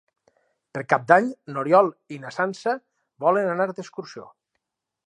Per 0.77 0.81
Cap 0.93 1.03
d'Any 1.11 1.27
n'Oriol 1.53 1.91
i 2.17 2.19
na 2.25 2.35
Sança 2.39 2.75
volen 3.27 3.53
anar 3.53 3.71
d'excursió. 3.75 4.29